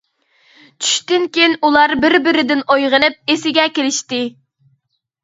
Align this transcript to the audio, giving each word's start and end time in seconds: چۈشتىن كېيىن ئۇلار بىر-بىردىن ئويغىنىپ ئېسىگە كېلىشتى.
چۈشتىن 0.85 1.27
كېيىن 1.35 1.53
ئۇلار 1.67 1.93
بىر-بىردىن 2.05 2.63
ئويغىنىپ 2.77 3.35
ئېسىگە 3.35 3.67
كېلىشتى. 3.77 4.23